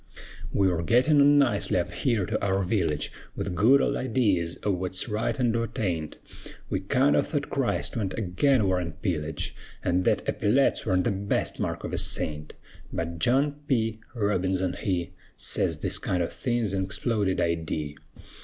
We 0.51 0.67
were 0.67 0.81
gittin' 0.81 1.21
on 1.21 1.37
nicely 1.37 1.77
up 1.77 1.91
here 1.91 2.25
to 2.25 2.43
our 2.43 2.63
village, 2.63 3.11
With 3.35 3.53
good 3.53 3.83
old 3.83 3.95
idees 3.97 4.57
o' 4.63 4.71
wut's 4.71 5.07
right 5.07 5.39
an' 5.39 5.51
wut 5.53 5.77
aint, 5.77 6.17
We 6.71 6.79
kind 6.79 7.15
o' 7.15 7.21
thought 7.21 7.51
Christ 7.51 7.95
went 7.95 8.17
agin 8.17 8.65
war 8.67 8.79
an' 8.81 8.93
pillage, 8.93 9.55
An' 9.83 10.01
thet 10.03 10.25
eppyletts 10.25 10.87
worn't 10.87 11.03
the 11.03 11.11
best 11.11 11.59
mark 11.59 11.83
of 11.83 11.93
a 11.93 11.99
saint; 11.99 12.55
But 12.91 13.19
John 13.19 13.57
P. 13.67 13.99
Robinson 14.15 14.73
he 14.73 15.11
Sez 15.37 15.77
this 15.77 15.99
kind 15.99 16.23
o' 16.23 16.27
thing's 16.27 16.73
an 16.73 16.83
exploded 16.83 17.39
idee. 17.39 17.95